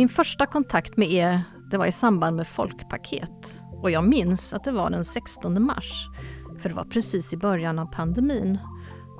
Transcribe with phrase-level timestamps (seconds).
[0.00, 3.62] Min första kontakt med er det var i samband med Folkpaket.
[3.82, 6.08] Och jag minns att det var den 16 mars.
[6.58, 8.58] För det var precis i början av pandemin.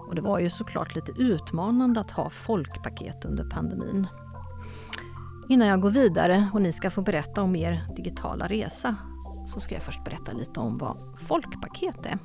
[0.08, 4.06] Och det var ju såklart lite utmanande att ha Folkpaket under pandemin.
[5.48, 8.96] Innan jag går vidare och ni ska få berätta om er digitala resa
[9.46, 12.18] så ska jag först berätta lite om vad Folkpaket är.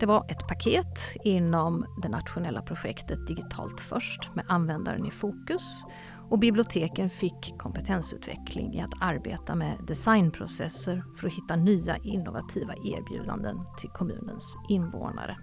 [0.00, 5.82] Det var ett paket inom det nationella projektet Digitalt först med användaren i fokus.
[6.30, 13.56] Och biblioteken fick kompetensutveckling i att arbeta med designprocesser för att hitta nya innovativa erbjudanden
[13.78, 15.36] till kommunens invånare.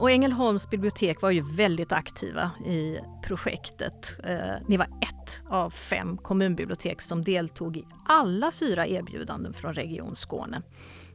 [0.00, 4.20] Och Ängelholms bibliotek var ju väldigt aktiva i projektet.
[4.24, 10.14] Eh, ni var ett av fem kommunbibliotek som deltog i alla fyra erbjudanden från Region
[10.14, 10.62] Skåne.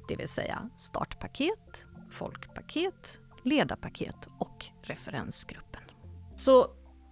[0.07, 5.81] Det vill säga startpaket, folkpaket, ledarpaket och referensgruppen.
[6.35, 6.68] Så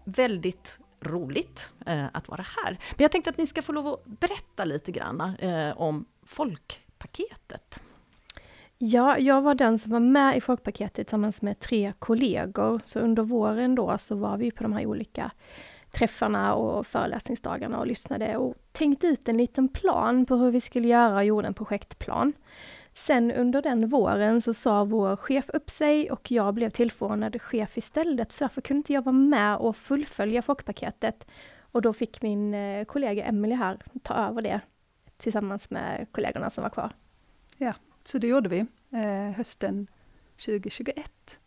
[0.06, 2.72] väldigt roligt eh, att vara här.
[2.72, 7.80] Men jag tänkte att ni ska få lov att berätta lite grann eh, om folkpaketet.
[8.78, 12.81] Ja, jag var den som var med i Folkpaketet tillsammans med tre kollegor.
[12.84, 15.31] Så under våren då så var vi på de här olika
[15.92, 20.88] träffarna och föreläsningsdagarna och lyssnade och tänkte ut en liten plan på hur vi skulle
[20.88, 22.34] göra och gjorde en projektplan.
[22.94, 27.77] Sen under den våren så sa vår chef upp sig och jag blev tillförordnad chef
[27.77, 31.27] istället, så därför kunde inte jag vara med och fullfölja Folkpaketet.
[31.61, 34.61] Och då fick min eh, kollega Emelie här ta över det
[35.17, 36.91] tillsammans med kollegorna som var kvar.
[37.58, 38.59] Ja, så det gjorde vi
[38.91, 39.88] eh, hösten
[40.45, 41.39] 2021.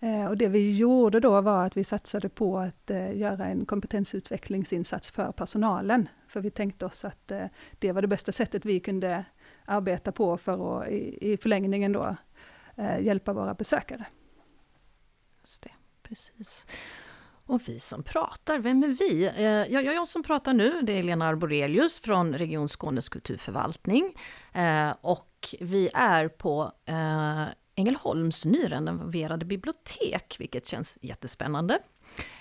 [0.00, 3.66] Eh, och det vi gjorde då var att vi satsade på att eh, göra en
[3.66, 6.08] kompetensutvecklingsinsats för personalen.
[6.28, 7.44] För vi tänkte oss att eh,
[7.78, 9.24] det var det bästa sättet vi kunde
[9.68, 12.16] arbeta på för att i, i förlängningen då
[12.76, 14.06] eh, hjälpa våra besökare.
[15.40, 15.70] Just det,
[16.02, 16.66] precis.
[17.46, 19.26] Och vi som pratar, vem är vi?
[19.26, 24.14] Eh, jag, jag som pratar nu, det är Lena Arborelius från Region Skånes kulturförvaltning.
[24.52, 31.78] Eh, och vi är på eh, Ängelholms nyrenoverade bibliotek, vilket känns jättespännande.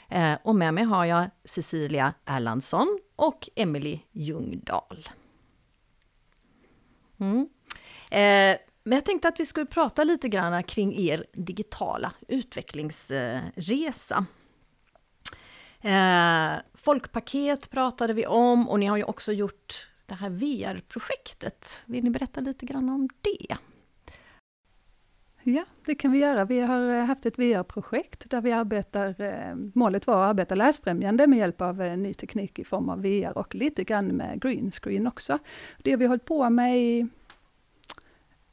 [0.10, 5.08] Eh, och med mig har jag Cecilia Erlandsson och Emelie Ljungdahl.
[7.20, 7.50] Mm.
[8.12, 14.26] Eh, men jag tänkte att vi skulle prata lite grann kring er digitala utvecklingsresa.
[15.82, 21.82] Eh, folkpaket pratade vi om och ni har ju också gjort det här VR-projektet.
[21.86, 23.58] Vill ni berätta lite grann om det?
[25.50, 26.46] Ja, det kan vi göra.
[26.46, 31.28] Vi har eh, haft ett VR-projekt där vi arbetar, eh, målet var att arbeta läsfrämjande
[31.28, 34.72] med hjälp av eh, ny teknik i form av VR och lite grann med green
[34.72, 35.40] screen också.
[35.78, 37.08] Det har vi hållit på med i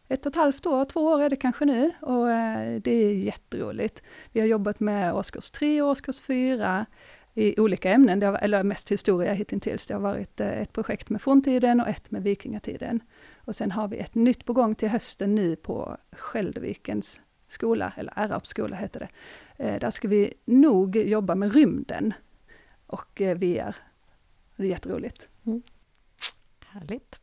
[0.08, 2.26] ett och ett halvt år, två år är det kanske nu och
[2.82, 4.02] det är jätteroligt.
[4.32, 6.86] Vi har jobbat med årskurs 3 och årskurs 4
[7.34, 9.86] i olika ämnen, det har, eller mest historia hittills.
[9.86, 13.02] Det har varit eh, ett projekt med forntiden och ett med vikingatiden.
[13.36, 18.18] Och sen har vi ett nytt på gång till hösten nu på Skäldervikens skola, eller
[18.18, 19.08] Arabs skola heter det.
[19.64, 22.12] Eh, där ska vi nog jobba med rymden
[22.86, 23.76] och eh, VR.
[24.56, 25.28] Det är jätteroligt.
[25.46, 25.62] Mm.
[26.66, 27.20] Härligt.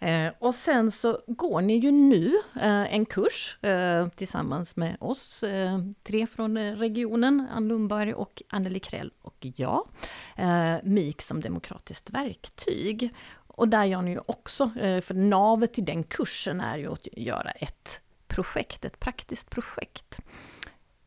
[0.00, 5.42] Eh, och sen så går ni ju nu eh, en kurs eh, tillsammans med oss,
[5.42, 9.88] eh, tre från eh, regionen, Ann Lundberg och Anneli Krell och jag.
[10.36, 13.14] Eh, MIK som demokratiskt verktyg.
[13.32, 17.08] Och där gör ni ju också, eh, för navet i den kursen är ju att
[17.12, 20.20] göra ett projekt, ett praktiskt projekt.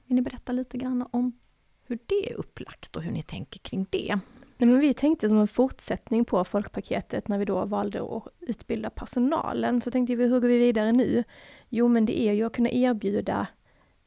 [0.05, 1.39] Vill ni berätta lite grann om
[1.87, 4.19] hur det är upplagt och hur ni tänker kring det?
[4.63, 8.89] Nej, men vi tänkte som en fortsättning på Folkpaketet när vi då valde att utbilda
[8.89, 11.23] personalen, så tänkte vi, hur går vi vidare nu?
[11.69, 13.47] Jo, men det är ju att kunna erbjuda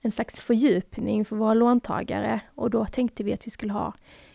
[0.01, 3.95] en slags fördjupning för våra låntagare och då tänkte vi att vi skulle ha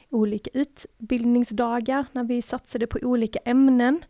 [0.10, 4.04] olika utbildningsdagar när vi satsade på olika ämnen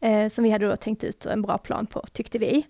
[0.00, 2.66] eh, som vi hade då tänkt ut en bra plan på, tyckte vi.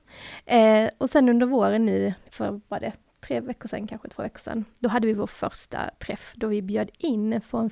[0.46, 4.38] Eh, och sen under våren nu, för vad det tre veckor sedan, kanske två veckor
[4.38, 7.70] sedan, då hade vi vår första träff då vi bjöd in på en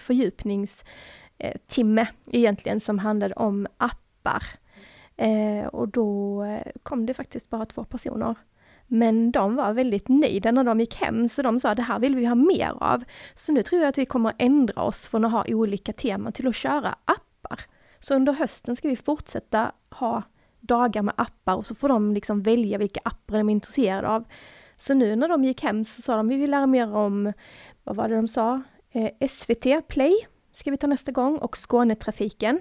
[0.00, 4.42] fördjupningstimme eh, egentligen som handlade om appar.
[5.16, 8.34] Eh, och då eh, kom det faktiskt bara två personer.
[8.86, 12.16] Men de var väldigt nöjda när de gick hem, så de sa det här vill
[12.16, 13.04] vi ha mer av.
[13.34, 16.48] Så nu tror jag att vi kommer ändra oss från att ha olika teman till
[16.48, 17.60] att köra appar.
[17.98, 20.22] Så under hösten ska vi fortsätta ha
[20.60, 24.24] dagar med appar och så får de liksom välja vilka appar de är intresserade av.
[24.80, 27.32] Så nu när de gick hem så sa de, vi vill lära mer om,
[27.84, 28.62] vad var det de sa?
[28.90, 32.60] Eh, SVT Play ska vi ta nästa gång och Skånetrafiken.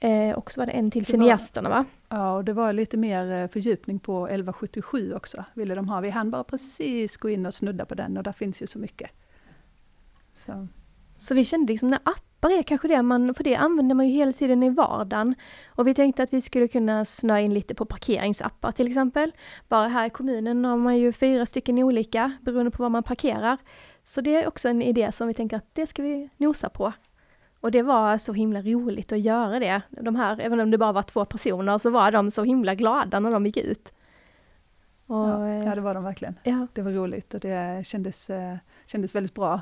[0.00, 1.84] Eh, och så var det en till cineasterna va?
[2.08, 6.00] Ja, och det var lite mer eh, fördjupning på 1177 också, ville de ha.
[6.00, 8.78] Vi hann bara precis gå in och snudda på den och där finns ju så
[8.78, 9.10] mycket.
[10.34, 10.68] Så.
[11.18, 14.14] Så vi kände liksom när appar är kanske det man, för det använder man ju
[14.14, 15.34] hela tiden i vardagen.
[15.68, 19.32] Och vi tänkte att vi skulle kunna snöa in lite på parkeringsappar till exempel.
[19.68, 23.58] Bara här i kommunen har man ju fyra stycken olika beroende på var man parkerar.
[24.04, 26.92] Så det är också en idé som vi tänker att det ska vi nosa på.
[27.60, 29.82] Och det var så himla roligt att göra det.
[29.90, 33.20] De här, även om det bara var två personer, så var de så himla glada
[33.20, 33.92] när de gick ut.
[35.06, 35.28] Och,
[35.66, 36.34] ja, det var de verkligen.
[36.42, 36.66] Ja.
[36.72, 38.56] Det var roligt och det kändes, eh,
[38.86, 39.60] kändes väldigt bra eh,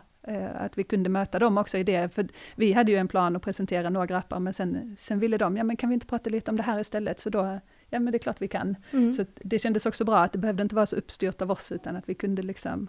[0.55, 2.15] att vi kunde möta dem också i det.
[2.15, 5.57] För vi hade ju en plan att presentera några appar, men sen, sen ville de,
[5.57, 7.21] ja men kan vi inte prata lite om det här istället?
[7.21, 8.77] Så då, ja men det är klart vi kan.
[8.91, 9.13] Mm.
[9.13, 11.97] Så det kändes också bra att det behövde inte vara så uppstyrt av oss, utan
[11.97, 12.89] att vi kunde liksom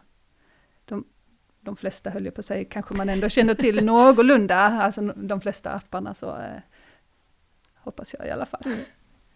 [0.85, 1.05] de,
[1.61, 5.41] de flesta höll jag på att säga, kanske man ändå känner till någorlunda, alltså de
[5.41, 6.61] flesta apparna så eh,
[7.75, 8.61] hoppas jag i alla fall.
[8.65, 8.79] Mm.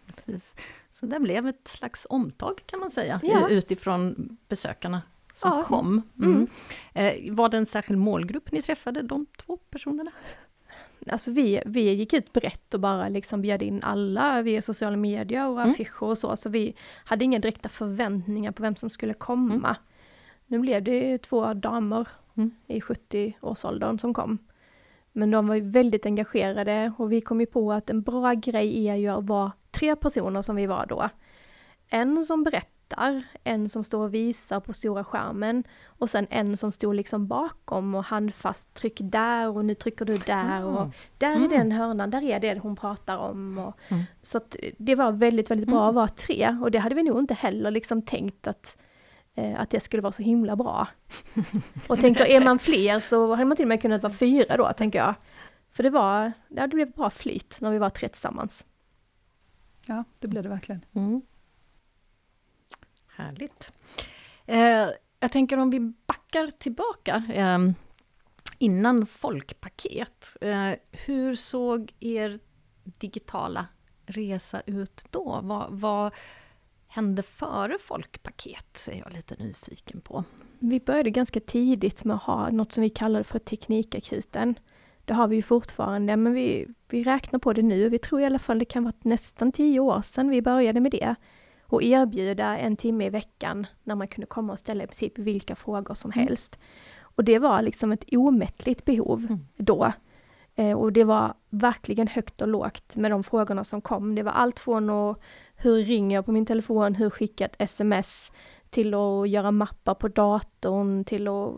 [0.06, 0.54] Precis.
[0.90, 3.48] Så det blev ett slags omtag kan man säga, ja.
[3.48, 5.02] utifrån besökarna
[5.34, 5.62] som ja.
[5.62, 6.02] kom.
[6.18, 6.32] Mm.
[6.32, 6.48] Mm.
[7.28, 10.10] Eh, var det en särskild målgrupp ni träffade, de två personerna?
[11.10, 15.48] Alltså vi, vi gick ut brett och bara liksom bjöd in alla via sociala medier
[15.48, 15.70] och mm.
[15.70, 16.74] affischer och så, så vi
[17.04, 19.54] hade inga direkta förväntningar på vem som skulle komma.
[19.54, 19.74] Mm.
[20.46, 22.50] Nu blev det två damer mm.
[22.66, 24.38] i 70-årsåldern som kom.
[25.12, 28.88] Men de var ju väldigt engagerade och vi kom ju på att en bra grej
[28.88, 31.08] är ju att vara tre personer som vi var då.
[31.88, 32.68] En som berättar,
[33.44, 37.94] en som står och visar på stora skärmen och sen en som stod liksom bakom
[37.94, 40.64] och handfast tryck där och nu trycker du där mm.
[40.64, 41.44] och där mm.
[41.44, 43.58] är den hörnan, där är det hon pratar om.
[43.58, 44.02] Och, mm.
[44.22, 44.40] Så
[44.78, 45.94] det var väldigt, väldigt bra att mm.
[45.94, 48.78] vara tre och det hade vi nog inte heller liksom tänkt att
[49.34, 50.88] eh, att det skulle vara så himla bra.
[51.86, 54.72] Och tänker, är man fler så hade man till och med kunnat vara fyra då,
[54.76, 55.14] tänker jag.
[55.70, 58.66] För det var, ja, det blev bra flyt när vi var tre tillsammans.
[59.86, 60.84] Ja, det blev det verkligen.
[60.92, 61.22] Mm.
[63.22, 63.72] Härligt.
[64.46, 64.88] Eh,
[65.20, 67.58] jag tänker om vi backar tillbaka eh,
[68.58, 70.36] innan folkpaket.
[70.40, 72.40] Eh, hur såg er
[72.84, 73.66] digitala
[74.06, 75.40] resa ut då?
[75.42, 76.12] Vad, vad
[76.88, 78.88] hände före folkpaket?
[78.92, 80.24] är jag lite nyfiken på.
[80.58, 84.54] Vi började ganska tidigt med att ha något som vi kallade för Teknikakuten.
[85.04, 87.88] Det har vi ju fortfarande, men vi, vi räknar på det nu.
[87.88, 90.92] Vi tror i alla fall det kan vara nästan tio år sedan vi började med
[90.92, 91.14] det.
[91.72, 95.54] Och erbjuda en timme i veckan när man kunde komma och ställa i princip vilka
[95.54, 96.26] frågor som mm.
[96.26, 96.58] helst.
[97.00, 99.46] Och det var liksom ett omättligt behov mm.
[99.56, 99.92] då.
[100.54, 104.14] Eh, och det var verkligen högt och lågt med de frågorna som kom.
[104.14, 105.20] Det var allt från att
[105.56, 108.32] hur ringer jag på min telefon, hur skickar jag ett sms,
[108.70, 111.52] till att göra mappar på datorn, till att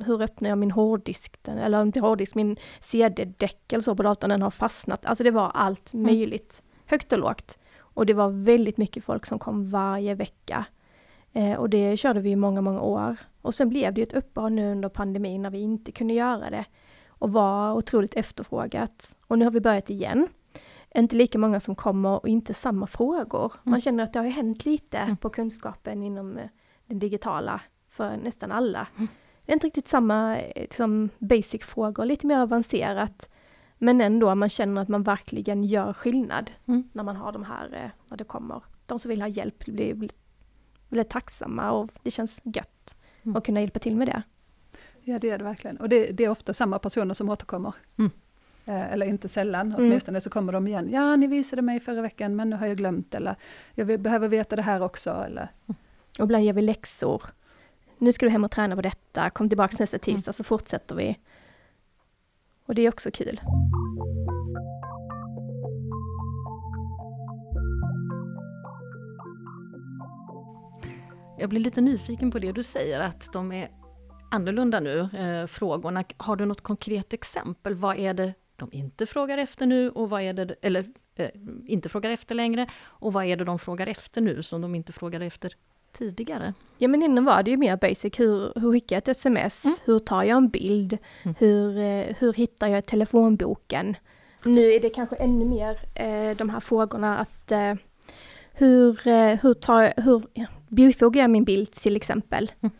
[0.00, 4.42] hur öppnar jag min hårddisk, eller inte hårddisk, min CD-däck eller så på datorn, den
[4.42, 5.06] har fastnat.
[5.06, 6.06] Alltså det var allt mm.
[6.06, 6.82] möjligt, mm.
[6.86, 7.58] högt och lågt.
[7.94, 10.64] Och det var väldigt mycket folk som kom varje vecka.
[11.32, 13.16] Eh, och det körde vi i många, många år.
[13.42, 16.64] Och sen blev det ett uppehåll nu under pandemin när vi inte kunde göra det.
[17.08, 19.16] Och var otroligt efterfrågat.
[19.26, 20.28] Och nu har vi börjat igen.
[20.94, 23.52] Inte lika många som kommer och inte samma frågor.
[23.62, 23.80] Man mm.
[23.80, 25.16] känner att det har hänt lite mm.
[25.16, 26.46] på kunskapen inom eh,
[26.86, 28.88] den digitala för nästan alla.
[28.96, 29.08] Mm
[29.46, 33.28] det är inte riktigt samma liksom, basic-frågor, lite mer avancerat.
[33.82, 36.88] Men ändå, man känner att man verkligen gör skillnad mm.
[36.92, 38.62] när man har de här, eh, när det kommer.
[38.86, 40.10] De som vill ha hjälp blir, blir
[40.88, 43.36] väldigt tacksamma och det känns gött mm.
[43.36, 44.22] att kunna hjälpa till med det.
[45.02, 45.76] Ja det är det verkligen.
[45.76, 47.74] Och det, det är ofta samma personer som återkommer.
[47.98, 48.10] Mm.
[48.64, 49.76] Eh, eller inte sällan, mm.
[49.78, 50.88] åtminstone så kommer de igen.
[50.92, 53.14] Ja, ni visade mig förra veckan men nu har jag glömt.
[53.14, 53.36] Eller
[53.74, 55.10] jag behöver veta det här också.
[55.10, 55.48] Eller.
[56.18, 57.22] Och ibland ger vi läxor
[58.02, 60.00] nu ska du hem och träna på detta, kom tillbaks nästa mm.
[60.00, 61.18] tisdag så fortsätter vi.
[62.72, 63.40] Och det är också kul.
[71.38, 73.70] Jag blir lite nyfiken på det du säger, att de är
[74.30, 76.04] annorlunda nu, eh, frågorna.
[76.16, 77.74] Har du något konkret exempel?
[77.74, 81.30] Vad är det de inte frågar efter nu och vad är det, eller eh,
[81.66, 82.66] inte frågar efter längre?
[82.84, 85.52] Och vad är det de frågar efter nu som de inte frågade efter
[85.92, 86.54] tidigare?
[86.78, 89.64] Ja men innan var det ju mer basic, hur, hur skickar jag ett sms?
[89.64, 89.76] Mm.
[89.84, 90.98] Hur tar jag en bild?
[91.22, 91.34] Mm.
[91.38, 93.96] Hur, eh, hur hittar jag telefonboken?
[94.44, 97.74] Nu är det kanske ännu mer eh, de här frågorna att eh,
[98.52, 100.22] hur, eh, hur, tar, hur
[100.68, 102.52] bifogar jag min bild till exempel?
[102.60, 102.72] Mm.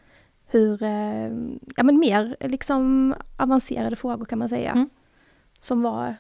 [0.46, 1.30] Hur, eh,
[1.76, 4.70] ja men mer liksom avancerade frågor kan man säga.
[4.70, 4.90] Mm.
[5.60, 6.16] Som var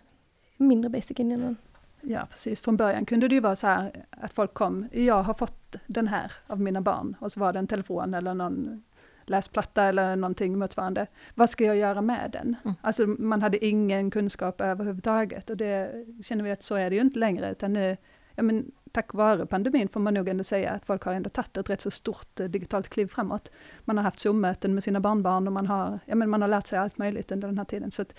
[0.56, 1.56] mindre basic innan.
[2.02, 5.34] Ja precis, från början kunde det ju vara så här att folk kom, jag har
[5.34, 8.82] fått den här av mina barn, och så var det en telefon eller någon
[9.22, 11.06] läsplatta eller någonting motsvarande.
[11.34, 12.56] Vad ska jag göra med den?
[12.64, 12.74] Mm.
[12.80, 17.00] Alltså man hade ingen kunskap överhuvudtaget och det känner vi att så är det ju
[17.00, 17.96] inte längre, utan nu
[18.34, 21.56] ja, men, tack vare pandemin får man nog ändå säga att folk har ändå tagit
[21.56, 23.50] ett rätt så stort eh, digitalt kliv framåt.
[23.80, 26.66] Man har haft Zoom-möten med sina barnbarn och man har, ja, men man har lärt
[26.66, 27.90] sig allt möjligt under den här tiden.
[27.90, 28.12] Så, att,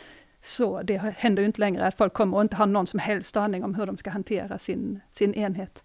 [0.44, 3.38] så det händer ju inte längre att folk kommer och inte har någon som helst
[3.38, 5.84] aning om hur de ska hantera sin, sin enhet.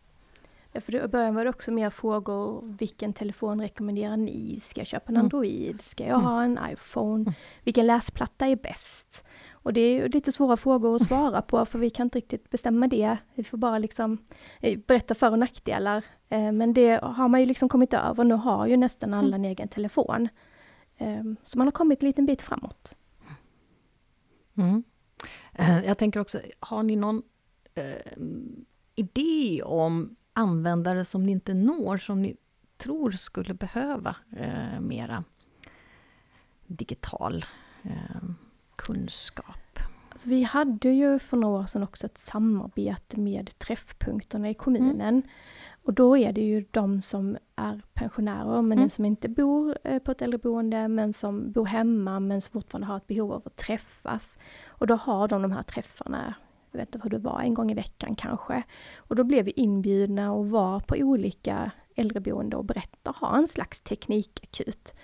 [0.73, 4.61] Ja, för i början var det också mer frågor, vilken telefon rekommenderar ni?
[4.61, 5.25] Ska jag köpa en mm.
[5.25, 5.81] Android?
[5.81, 7.23] Ska jag ha en iPhone?
[7.23, 7.33] Mm.
[7.65, 9.25] Vilken läsplatta är bäst?
[9.53, 12.87] Och det är lite svåra frågor att svara på, för vi kan inte riktigt bestämma
[12.87, 13.17] det.
[13.35, 14.19] Vi får bara liksom
[14.61, 16.05] eh, berätta för och nackdelar.
[16.29, 18.25] Eh, men det har man ju liksom kommit över.
[18.25, 20.29] Nu har ju nästan alla en egen telefon.
[20.97, 22.97] Eh, så man har kommit en liten bit framåt.
[24.59, 24.83] Mm.
[25.85, 27.23] Jag tänker också, har ni någon
[27.75, 28.23] eh,
[28.95, 32.37] idé om användare som ni inte når, som ni
[32.77, 35.25] tror skulle behöva eh, mera
[36.67, 37.45] digital
[37.83, 38.23] eh,
[38.77, 39.79] kunskap?
[40.09, 45.23] Alltså vi hade ju för några år sedan också ett samarbete med träffpunkterna i kommunen.
[45.89, 48.91] Och då är det ju de som är pensionärer men mm.
[48.91, 52.97] som inte bor eh, på ett äldreboende men som bor hemma men som fortfarande har
[52.97, 54.39] ett behov av att träffas.
[54.67, 56.35] Och då har de de här träffarna
[56.71, 58.63] jag vet inte vad det var, en gång i veckan kanske.
[58.97, 63.81] Och då blev vi inbjudna och var på olika äldreboende och berätta, ha en slags
[63.81, 64.95] teknikakut.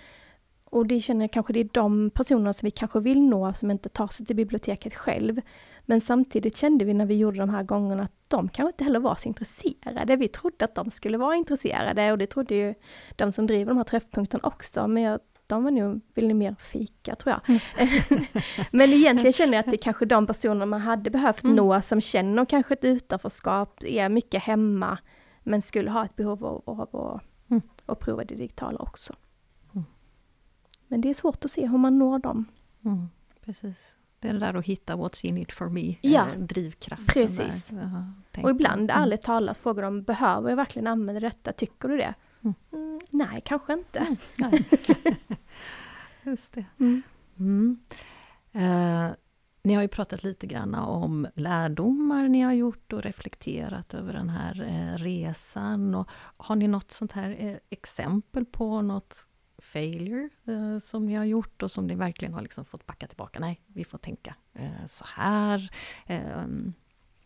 [0.69, 3.71] Och det känner jag kanske det är de personerna som vi kanske vill nå som
[3.71, 5.41] inte tar sig till biblioteket själv.
[5.85, 8.99] Men samtidigt kände vi när vi gjorde de här gångerna att de kanske inte heller
[8.99, 10.15] var så intresserade.
[10.15, 12.73] Vi trodde att de skulle vara intresserade och det trodde ju
[13.15, 14.87] de som driver de här träffpunkterna också.
[14.87, 17.59] Men jag de var nog, vill ni mer fika tror jag.
[17.79, 18.25] Mm.
[18.71, 21.55] Men egentligen känner jag att det är kanske de personer man hade behövt mm.
[21.55, 24.97] nå som känner kanske ett utanförskap, är mycket hemma,
[25.43, 27.19] men skulle ha ett behov av, av
[27.49, 27.61] mm.
[27.85, 29.13] att prova det digitala också.
[30.87, 32.45] Men det är svårt att se hur man når dem.
[32.85, 33.09] Mm,
[33.45, 33.95] precis.
[34.19, 37.05] Det är det där att hitta what's in it for me, ja, drivkraften.
[37.07, 37.69] Precis.
[37.69, 38.43] Där.
[38.43, 39.03] och ibland, mm.
[39.03, 41.51] ärligt talat, frågar de, behöver jag verkligen använda detta?
[41.51, 42.13] Tycker du det?
[42.43, 42.55] Mm.
[42.73, 44.15] Mm, nej, kanske inte.
[44.37, 44.69] Nej.
[46.23, 46.65] Just det.
[46.79, 47.01] Mm.
[47.37, 47.79] mm.
[48.51, 49.15] Eh,
[49.63, 54.29] ni har ju pratat lite grann om lärdomar ni har gjort och reflekterat över den
[54.29, 55.95] här eh, resan.
[55.95, 59.27] Och har ni något sånt här eh, exempel på något
[59.65, 63.39] failure eh, som ni har gjort och som ni verkligen har liksom fått backa tillbaka?
[63.39, 65.71] Nej, vi får tänka eh, så här.
[66.07, 66.45] Eh,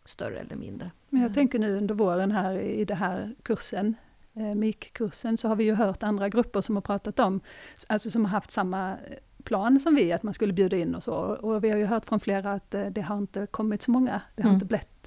[0.06, 0.92] större eller mindre.
[1.10, 3.96] Men jag tänker nu under våren här i den här kursen
[4.34, 7.42] eh, MIK-kursen så har vi ju hört andra grupper som har pratat om,
[7.88, 8.98] alltså som har haft samma
[9.44, 11.14] plan som vi, att man skulle bjuda in och så.
[11.14, 14.22] Och vi har ju hört från flera att eh, det har inte kommit så många,
[14.36, 14.56] det har, mm.
[14.56, 14.99] inte blivit,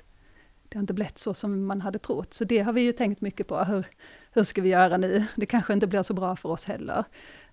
[0.73, 2.35] det har inte blivit så som man hade trott.
[2.35, 3.87] Så det har vi ju tänkt mycket på, hur,
[4.33, 5.25] hur ska vi göra nu?
[5.37, 7.05] Det kanske inte blir så bra för oss heller.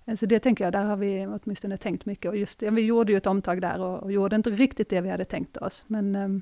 [0.05, 2.29] Eh, så det tänker jag, där har vi åtminstone tänkt mycket.
[2.29, 5.01] Och just ja, vi gjorde ju ett omtag där och, och, gjorde inte riktigt det
[5.01, 5.85] vi hade tänkt oss.
[5.87, 6.41] Men ehm,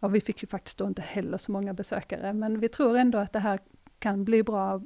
[0.00, 2.32] ja, vi fick ju faktiskt då inte heller så många besökare.
[2.32, 3.58] Men vi tror ändå att det här
[3.98, 4.82] kan bli bra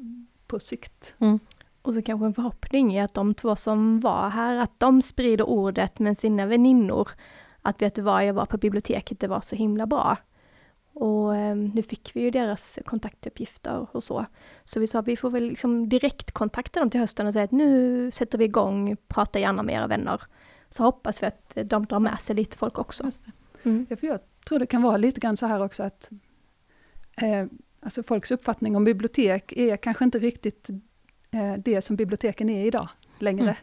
[0.47, 1.15] på sikt.
[1.19, 1.39] Mm.
[1.83, 5.49] Och så kanske en förhoppning är att de två som var här, att de sprider
[5.49, 7.09] ordet med sina väninnor.
[7.63, 10.17] Att vet du vad, jag var på biblioteket, det var så himla bra.
[10.95, 14.27] Och eh, nu fick vi ju deras kontaktuppgifter och så.
[14.65, 17.45] Så vi sa att vi får väl liksom direkt kontakta dem till hösten och säga
[17.45, 20.23] att nu sätter vi igång, prata gärna med era vänner.
[20.71, 23.11] Så hoppas vi att de drar med sig lite folk också.
[23.63, 23.87] Mm.
[23.91, 26.11] Ja, för jag tror det kan vara lite grann så här också att
[27.17, 27.47] eh,
[27.85, 30.71] Alltså folks uppfattning om bibliotek är kanske inte riktigt
[31.31, 33.57] eh, det som biblioteken är idag längre.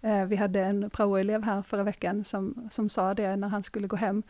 [0.00, 0.22] Mm.
[0.22, 3.86] Eh, vi hade en praoelev här förra veckan som, som sa det när han skulle
[3.86, 4.22] gå hem.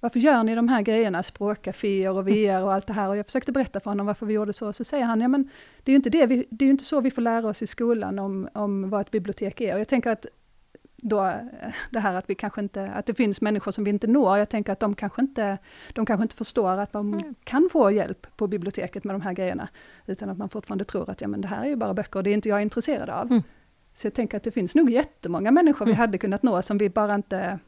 [0.00, 3.08] Varför gör ni de här grejerna, språkcaféer och VR och allt det här?
[3.08, 5.50] Och jag försökte berätta för honom varför vi gjorde så, så säger han, ja men
[5.82, 7.66] det är ju inte, det vi, det är inte så vi får lära oss i
[7.66, 9.74] skolan om, om vad ett bibliotek är.
[9.74, 10.26] Och jag tänker att
[11.02, 11.34] då eh,
[11.90, 14.38] det här att vi kanske inte, att det finns människor som vi inte når.
[14.38, 15.58] Jag tänker att de kanske inte,
[15.94, 17.34] de kanske inte förstår att de mm.
[17.44, 19.68] kan få hjälp på biblioteket med de här grejerna.
[20.06, 22.22] Utan att man fortfarande tror att ja, men det här är ju bara böcker och
[22.22, 23.26] det är inte jag intresserad av.
[23.26, 23.42] Mm.
[23.94, 25.94] Så jag tänker att det finns nog jättemånga människor mm.
[25.94, 27.58] vi hade kunnat nå som vi bara inte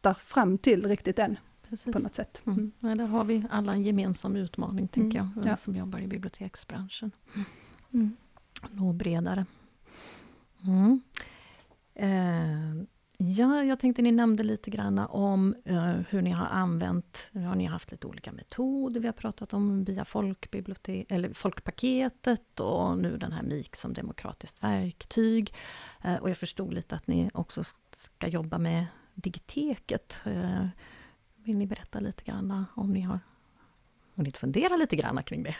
[0.00, 1.36] hittar fram till riktigt än.
[1.68, 1.92] Precis.
[1.92, 2.40] På något sätt.
[2.46, 2.58] Mm.
[2.58, 2.72] mm.
[2.80, 5.32] Ja, där har vi alla en gemensam utmaning, tänker mm.
[5.36, 5.56] jag, ja.
[5.56, 7.10] som jobbar i biblioteksbranschen.
[7.92, 8.16] Mm.
[8.70, 9.46] Nå bredare.
[10.66, 11.00] Mm.
[11.94, 12.84] Eh,
[13.18, 17.54] ja, jag tänkte ni nämnde lite grann om eh, hur ni har använt, nu har
[17.54, 23.16] ni haft lite olika metoder, vi har pratat om via folkbibliotek, eller folkpaketet och nu
[23.16, 25.54] den här MIK som demokratiskt verktyg.
[26.04, 30.22] Eh, och jag förstod lite att ni också ska jobba med digiteket.
[30.24, 30.66] Eh,
[31.36, 33.20] vill ni berätta lite grann om ni har
[34.14, 35.56] hunnit fundera lite grann kring det?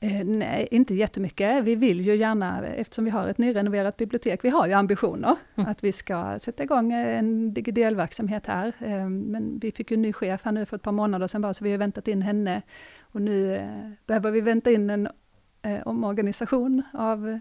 [0.00, 1.64] Eh, nej, inte jättemycket.
[1.64, 5.70] Vi vill ju gärna, eftersom vi har ett nyrenoverat bibliotek, vi har ju ambitioner mm.
[5.70, 8.72] att vi ska sätta igång en digidelverksamhet här.
[8.78, 11.42] Eh, men vi fick ju en ny chef här nu för ett par månader sedan
[11.42, 12.62] bara, så vi har väntat in henne.
[13.00, 15.08] Och nu eh, behöver vi vänta in en
[15.62, 17.40] eh, omorganisation av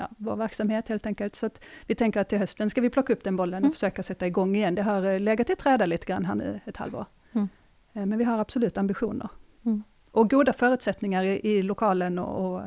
[0.00, 1.34] ja, vår verksamhet helt enkelt.
[1.34, 1.50] Så
[1.86, 3.72] vi tänker att till hösten ska vi plocka upp den bollen och mm.
[3.72, 4.74] försöka sätta igång igen.
[4.74, 7.06] Det har eh, legat i träda lite grann här nu ett halvår.
[7.32, 7.48] Mm.
[7.92, 9.28] Eh, men vi har absolut ambitioner.
[9.64, 9.82] Mm.
[10.10, 12.62] Och goda förutsättningar i, i lokalen och, och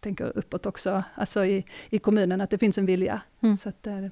[0.00, 3.22] tänker uppåt också, alltså i, i kommunen, att det finns en vilja.
[3.40, 3.56] Mm.
[3.56, 4.10] Så att, mm.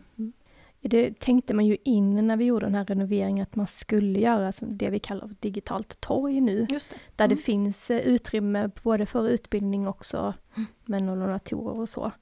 [0.83, 4.53] Det tänkte man ju in när vi gjorde den här renoveringen, att man skulle göra
[4.61, 6.65] det vi kallar digitalt torg nu.
[6.65, 6.91] Det.
[7.17, 7.37] Där mm.
[7.37, 10.67] det finns eh, utrymme både för utbildning också, mm.
[10.85, 12.13] med donatorer och så.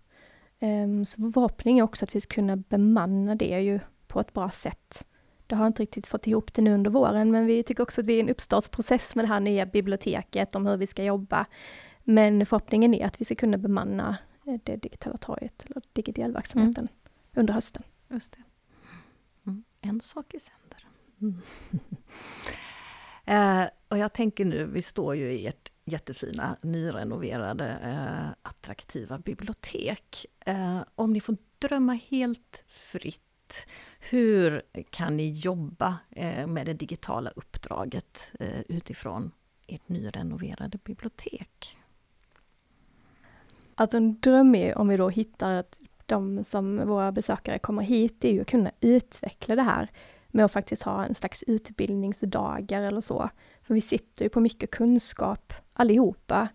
[0.60, 4.32] Um, så vår förhoppning är också att vi ska kunna bemanna det ju på ett
[4.32, 5.04] bra sätt.
[5.46, 8.06] Det har inte riktigt fått ihop det nu under våren, men vi tycker också att
[8.06, 11.46] vi är i en uppstartsprocess med det här nya biblioteket, om hur vi ska jobba.
[12.04, 17.14] Men förhoppningen är att vi ska kunna bemanna eh, det digitala torget, eller digidelverksamheten, mm.
[17.34, 17.82] under hösten.
[18.08, 18.38] Just det.
[19.82, 20.88] En sak i sänder.
[21.20, 21.40] Mm.
[23.64, 30.26] eh, och jag tänker nu, vi står ju i ert jättefina, nyrenoverade, eh, attraktiva bibliotek.
[30.40, 33.22] Eh, om ni får drömma helt fritt
[33.98, 39.30] hur kan ni jobba eh, med det digitala uppdraget eh, utifrån
[39.66, 41.76] ert nyrenoverade bibliotek?
[43.74, 48.24] Att en dröm är, om vi då hittar att de som våra besökare kommer hit,
[48.24, 49.90] är ju att kunna utveckla det här
[50.28, 53.30] med att faktiskt ha en slags utbildningsdagar eller så.
[53.62, 56.48] För vi sitter ju på mycket kunskap allihopa,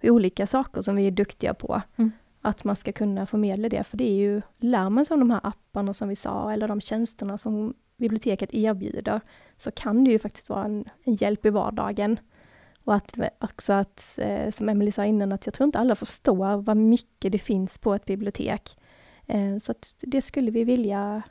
[0.00, 1.82] vid olika saker som vi är duktiga på.
[1.96, 2.12] Mm
[2.48, 5.30] att man ska kunna förmedla det, för det är ju, lär man sig om de
[5.30, 9.20] här apparna som vi sa, eller de tjänsterna som biblioteket erbjuder,
[9.56, 12.20] så kan det ju faktiskt vara en, en hjälp i vardagen.
[12.84, 16.62] Och att också att, eh, som Emelie sa innan, att jag tror inte alla förstår
[16.62, 18.77] vad mycket det finns på ett bibliotek.
[19.28, 21.22] Eh, så det skulle vi vilja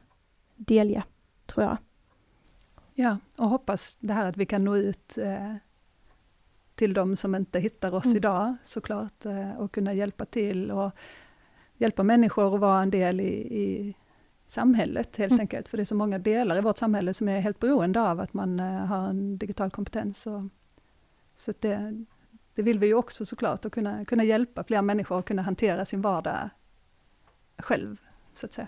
[0.55, 1.03] delge,
[1.45, 1.77] tror jag.
[2.93, 5.55] Ja, och hoppas det här att vi kan nå ut eh,
[6.75, 8.17] till de som inte hittar oss mm.
[8.17, 10.91] idag såklart, eh, och kunna hjälpa till och
[11.77, 13.95] hjälpa människor att vara en del i, i
[14.47, 15.41] samhället helt mm.
[15.41, 15.67] enkelt.
[15.67, 18.33] För det är så många delar i vårt samhälle som är helt beroende av att
[18.33, 20.27] man uh, har en digital kompetens.
[20.27, 20.41] Och,
[21.35, 22.05] så det,
[22.55, 25.85] det vill vi ju också såklart, att kunna, kunna hjälpa fler människor att kunna hantera
[25.85, 26.49] sin vardag
[27.57, 27.97] själv,
[28.33, 28.67] så att säga.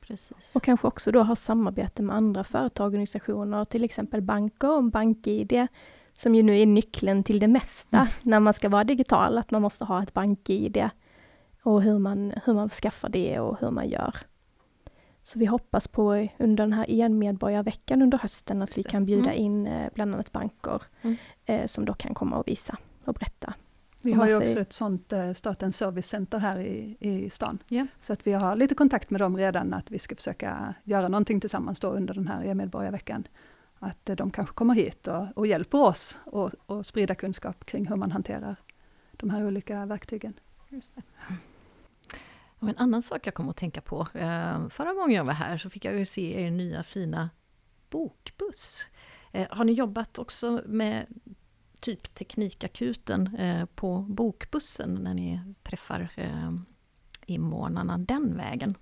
[0.00, 0.52] Precis.
[0.56, 5.66] Och kanske också då ha samarbete med andra företagsorganisationer, till exempel banker och BankID,
[6.14, 8.08] som ju nu är nyckeln till det mesta mm.
[8.22, 10.88] när man ska vara digital, att man måste ha ett bank-id
[11.62, 14.16] och hur man, hur man skaffar det och hur man gör.
[15.22, 19.44] Så vi hoppas på under den här e-medborgarveckan under hösten att vi kan bjuda mm.
[19.44, 21.16] in eh, bland annat banker mm.
[21.44, 23.54] eh, som då kan komma och visa och berätta.
[24.06, 27.58] Vi har ju också ett sånt eh, Statens servicecenter här i, i stan.
[27.68, 27.86] Yeah.
[28.00, 31.40] Så att vi har lite kontakt med dem redan, att vi ska försöka göra någonting
[31.40, 33.24] tillsammans då under den här e-medborgarveckan
[33.78, 37.96] att de kanske kommer hit och, och hjälper oss och, och sprida kunskap kring hur
[37.96, 38.56] man hanterar
[39.12, 40.32] de här olika verktygen.
[42.58, 45.58] Och en annan sak jag kom att tänka på, eh, förra gången jag var här
[45.58, 47.30] så fick jag ju se er nya fina
[47.90, 48.90] bokbuss.
[49.32, 51.06] Eh, har ni jobbat också med
[51.80, 56.10] typ Teknikakuten eh, på bokbussen när ni träffar
[57.26, 58.74] invånarna den vägen?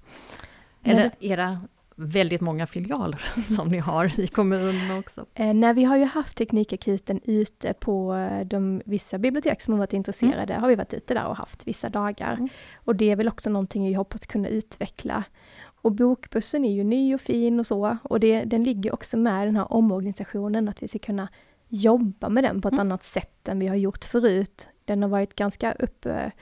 [0.82, 1.60] Eller era
[1.96, 5.26] väldigt många filialer som ni har i kommunen också.
[5.34, 9.78] Eh, nej, vi har ju haft Teknikakuten ute på eh, de vissa bibliotek som har
[9.78, 10.62] varit intresserade, mm.
[10.62, 12.32] har vi varit ute där och haft vissa dagar.
[12.32, 12.48] Mm.
[12.74, 15.24] Och det är väl också någonting vi hoppas kunna utveckla.
[15.62, 19.48] Och bokbussen är ju ny och fin och så, och det, den ligger också med
[19.48, 21.28] den här omorganisationen, att vi ska kunna
[21.74, 22.86] jobba med den på ett mm.
[22.86, 24.68] annat sätt än vi har gjort förut.
[24.84, 26.32] Den har varit ganska uppe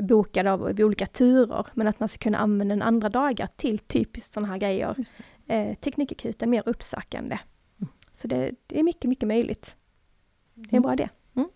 [0.00, 4.34] bokad av olika turer, men att man ska kunna använda den andra dagar till typiskt
[4.34, 4.94] sådana här grejer.
[5.46, 7.38] Eh, Teknikakuten mer uppsökande.
[7.80, 7.92] Mm.
[8.12, 9.76] Så det, det, är mycket, mycket möjligt.
[10.54, 11.08] Det är en bra idé.
[11.34, 11.48] Mm.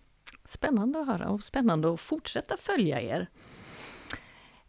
[0.45, 3.29] Spännande att höra och spännande att fortsätta följa er.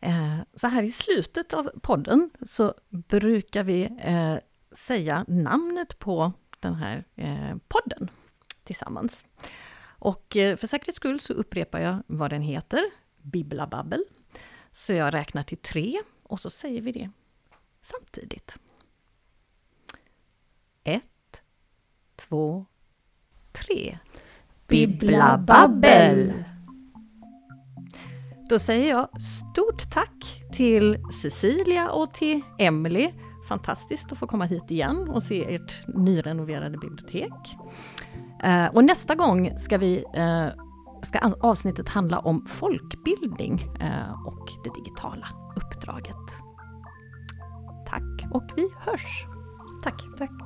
[0.00, 4.36] Eh, så här i slutet av podden så brukar vi eh,
[4.72, 8.10] säga namnet på den här eh, podden
[8.66, 9.24] tillsammans.
[9.98, 12.84] Och eh, för säkerhets skull så upprepar jag vad den heter.
[13.22, 14.04] Bibblababbel.
[14.72, 17.10] Så jag räknar till tre och så säger vi det
[17.80, 18.58] samtidigt.
[20.84, 21.42] Ett,
[22.16, 22.66] två,
[23.52, 23.98] tre.
[24.66, 26.44] Bibblababbel!
[28.48, 33.10] Då säger jag stort tack till Cecilia och till Emily.
[33.48, 37.32] Fantastiskt att få komma hit igen och se ert nyrenoverade bibliotek.
[38.46, 40.46] Eh, och nästa gång ska vi eh,
[41.02, 46.26] ska avsnittet handla om folkbildning eh, och det digitala uppdraget.
[47.86, 49.26] Tack och vi hörs!
[49.82, 50.02] Tack!
[50.18, 50.45] Tack!